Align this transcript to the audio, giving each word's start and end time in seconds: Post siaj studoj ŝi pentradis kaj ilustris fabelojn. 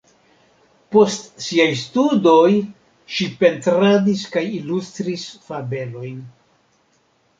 Post 0.95 1.27
siaj 1.47 1.67
studoj 1.81 2.49
ŝi 3.17 3.27
pentradis 3.43 4.25
kaj 4.37 4.43
ilustris 4.61 5.27
fabelojn. 5.51 6.19